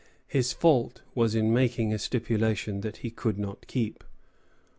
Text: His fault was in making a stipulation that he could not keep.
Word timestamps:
His 0.27 0.51
fault 0.51 1.03
was 1.13 1.35
in 1.35 1.53
making 1.53 1.93
a 1.93 1.99
stipulation 1.99 2.81
that 2.81 2.97
he 3.05 3.11
could 3.11 3.37
not 3.37 3.67
keep. 3.67 4.03